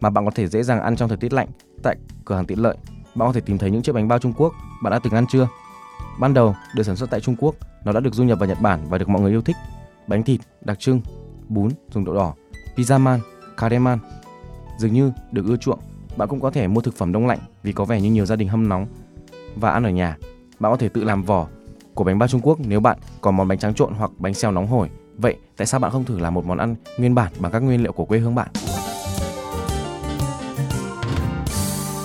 [0.00, 1.48] mà bạn có thể dễ dàng ăn trong thời tiết lạnh
[1.82, 2.76] tại cửa hàng tiện lợi.
[3.14, 5.26] Bạn có thể tìm thấy những chiếc bánh bao Trung Quốc bạn đã từng ăn
[5.26, 5.48] chưa?
[6.20, 7.54] Ban đầu được sản xuất tại Trung Quốc,
[7.84, 9.56] nó đã được du nhập vào Nhật Bản và được mọi người yêu thích.
[10.06, 11.00] Bánh thịt đặc trưng,
[11.48, 12.34] bún dùng đậu đỏ,
[12.76, 13.20] pizza man,
[13.56, 13.98] kare man
[14.78, 15.80] dường như được ưa chuộng.
[16.16, 18.36] Bạn cũng có thể mua thực phẩm đông lạnh vì có vẻ như nhiều gia
[18.36, 18.86] đình hâm nóng
[19.56, 20.16] và ăn ở nhà.
[20.60, 21.46] Bạn có thể tự làm vỏ
[21.94, 24.52] của bánh bao Trung Quốc nếu bạn có món bánh tráng trộn hoặc bánh xèo
[24.52, 24.90] nóng hổi.
[25.16, 27.82] Vậy tại sao bạn không thử làm một món ăn nguyên bản bằng các nguyên
[27.82, 28.48] liệu của quê hương bạn?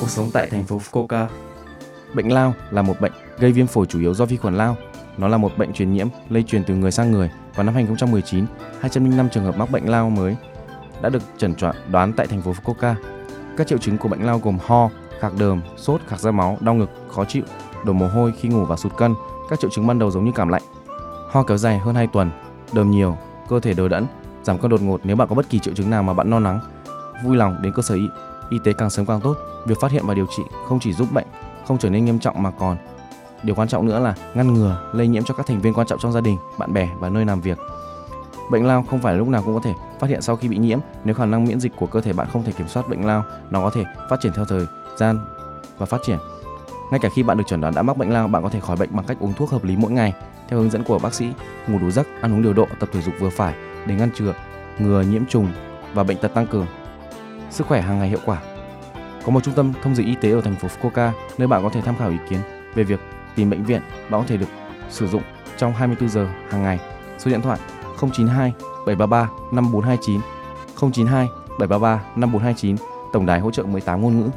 [0.02, 1.28] Cuộc sống tại thành phố Fukuoka
[2.14, 4.78] Bệnh lao là một bệnh gây viêm phổi chủ yếu do vi khuẩn lao.
[5.18, 7.32] Nó là một bệnh truyền nhiễm lây truyền từ người sang người.
[7.56, 8.46] Vào năm 2019,
[8.80, 10.36] 205 trường hợp mắc bệnh lao mới
[11.02, 12.94] đã được chẩn đoán đoán tại thành phố Fukuoka.
[13.58, 16.76] Các triệu chứng của bệnh lao gồm ho, khạc đờm, sốt, khạc ra máu, đau
[16.76, 17.44] ngực, khó chịu,
[17.86, 19.14] đổ mồ hôi khi ngủ và sụt cân.
[19.50, 20.64] Các triệu chứng ban đầu giống như cảm lạnh.
[21.30, 22.32] Ho kéo dài hơn 2 tuần,
[22.74, 23.18] đờm nhiều,
[23.50, 24.06] cơ thể đờ đẫn,
[24.44, 26.40] giảm cân đột ngột nếu bạn có bất kỳ triệu chứng nào mà bạn lo
[26.40, 26.60] lắng.
[27.26, 28.08] Vui lòng đến cơ sở y,
[28.52, 29.38] y tế càng sớm càng tốt.
[29.66, 31.28] Việc phát hiện và điều trị không chỉ giúp bệnh
[31.68, 32.78] không trở nên nghiêm trọng mà còn
[33.44, 36.00] điều quan trọng nữa là ngăn ngừa lây nhiễm cho các thành viên quan trọng
[36.00, 37.58] trong gia đình, bạn bè và nơi làm việc.
[38.52, 40.80] Bệnh lao không phải lúc nào cũng có thể phát hiện sau khi bị nhiễm.
[41.04, 43.24] Nếu khả năng miễn dịch của cơ thể bạn không thể kiểm soát bệnh lao,
[43.50, 44.66] nó có thể phát triển theo thời
[44.98, 45.20] gian
[45.78, 46.18] và phát triển.
[46.92, 48.78] Ngay cả khi bạn được chẩn đoán đã mắc bệnh lao, bạn có thể khỏi
[48.78, 50.14] bệnh bằng cách uống thuốc hợp lý mỗi ngày
[50.50, 51.32] theo hướng dẫn của bác sĩ,
[51.68, 53.56] ngủ đủ giấc, ăn uống điều độ, tập thể dục vừa phải
[53.86, 54.34] để ngăn chừa
[54.80, 55.48] ngừa nhiễm trùng
[55.94, 56.66] và bệnh tật tăng cường.
[57.52, 58.42] Sức khỏe hàng ngày hiệu quả.
[59.26, 61.70] Có một trung tâm thông dịch y tế ở thành phố Fukuoka nơi bạn có
[61.70, 62.40] thể tham khảo ý kiến
[62.76, 63.00] về việc
[63.36, 63.82] tìm bệnh viện.
[64.10, 64.50] Bạn có thể được
[64.90, 65.22] sử dụng
[65.58, 66.80] trong 24 giờ hàng ngày.
[67.18, 67.60] Số điện thoại
[68.00, 68.54] 092
[68.86, 70.22] 733 5429
[70.92, 71.28] 092
[71.60, 72.76] 733 5429
[73.14, 74.30] tổng đài hỗ trợ 18 ngôn ngữ.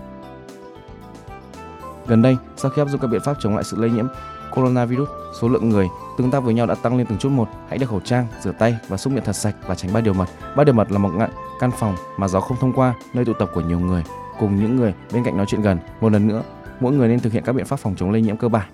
[2.06, 4.06] Gần đây, sau khi áp dụng các biện pháp chống lại sự lây nhiễm
[4.54, 5.08] coronavirus,
[5.40, 5.88] số lượng người
[6.18, 7.48] tương tác với nhau đã tăng lên từng chút một.
[7.68, 10.14] Hãy đeo khẩu trang, rửa tay và xúc miệng thật sạch và tránh ba điều
[10.14, 10.26] mật.
[10.56, 13.32] Ba điều mật là một ngạn căn phòng mà gió không thông qua, nơi tụ
[13.32, 14.04] tập của nhiều người,
[14.38, 15.78] cùng những người bên cạnh nói chuyện gần.
[16.00, 16.42] Một lần nữa,
[16.80, 18.68] mỗi người nên thực hiện các biện pháp phòng chống lây nhiễm cơ bản.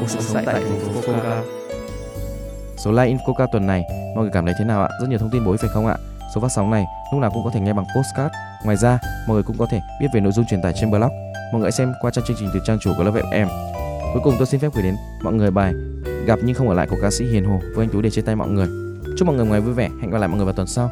[0.00, 1.42] Cuộc sống tại thành phố Fukuoka.
[2.84, 3.82] Số like Infoca tuần này,
[4.14, 4.88] mọi người cảm thấy thế nào ạ?
[5.00, 5.96] Rất nhiều thông tin bổ ích phải không ạ?
[6.34, 8.34] Số phát sóng này lúc nào cũng có thể nghe bằng postcard.
[8.64, 11.10] Ngoài ra, mọi người cũng có thể biết về nội dung truyền tải trên blog.
[11.52, 13.48] Mọi người xem qua trang chương trình từ trang chủ của lớp em
[14.12, 15.74] Cuối cùng tôi xin phép gửi đến mọi người bài
[16.26, 18.22] Gặp nhưng không ở lại của ca sĩ Hiền Hồ với anh Tú để chia
[18.22, 18.68] tay mọi người.
[19.16, 19.90] Chúc mọi người ngày vui vẻ.
[20.00, 20.90] Hẹn gặp lại mọi người vào tuần sau.